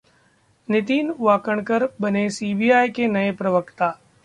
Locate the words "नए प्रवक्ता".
3.07-3.95